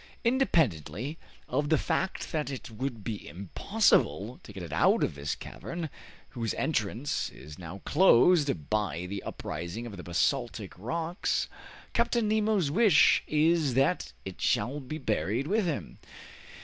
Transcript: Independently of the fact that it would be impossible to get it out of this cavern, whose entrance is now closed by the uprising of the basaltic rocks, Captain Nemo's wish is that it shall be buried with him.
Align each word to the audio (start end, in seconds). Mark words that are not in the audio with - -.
Independently 0.23 1.19
of 1.47 1.69
the 1.69 1.77
fact 1.77 2.31
that 2.31 2.49
it 2.49 2.71
would 2.71 3.03
be 3.03 3.27
impossible 3.27 4.39
to 4.41 4.51
get 4.51 4.63
it 4.63 4.73
out 4.73 5.03
of 5.03 5.13
this 5.13 5.35
cavern, 5.35 5.91
whose 6.29 6.55
entrance 6.55 7.29
is 7.29 7.59
now 7.59 7.83
closed 7.85 8.67
by 8.71 9.05
the 9.05 9.21
uprising 9.21 9.85
of 9.85 9.97
the 9.97 10.03
basaltic 10.03 10.73
rocks, 10.75 11.47
Captain 11.93 12.27
Nemo's 12.27 12.71
wish 12.71 13.21
is 13.27 13.75
that 13.75 14.11
it 14.25 14.41
shall 14.41 14.79
be 14.79 14.97
buried 14.97 15.45
with 15.45 15.67
him. 15.67 15.99